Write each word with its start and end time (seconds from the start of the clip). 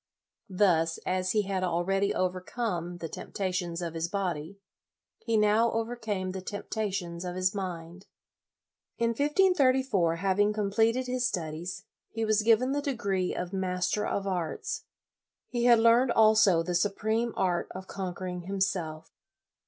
Thus, 0.49 0.97
as 1.05 1.33
he 1.33 1.43
had 1.43 1.63
already 1.63 2.11
overcome 2.11 2.97
the 2.97 3.07
tempta 3.07 3.53
tions 3.53 3.83
of 3.83 3.93
his 3.93 4.07
body, 4.07 4.57
he 5.19 5.37
now 5.37 5.71
overcame 5.73 6.31
the 6.31 6.41
temptations 6.41 7.23
of 7.23 7.35
his 7.35 7.53
mind. 7.53 8.07
In 8.97 9.09
1534, 9.09 10.15
having 10.15 10.53
completed 10.53 11.05
his 11.05 11.27
studies, 11.27 11.85
he 12.09 12.25
was 12.25 12.41
given 12.41 12.71
the 12.71 12.81
degree 12.81 13.35
of 13.35 13.53
Master 13.53 14.03
of 14.07 14.25
Arts. 14.25 14.85
He 15.47 15.65
had 15.65 15.77
learned 15.77 16.09
also 16.11 16.63
the 16.63 16.73
supreme 16.73 17.31
art 17.37 17.67
of 17.69 17.85
conquering 17.85 18.41
him 18.41 18.59
self. 18.59 19.11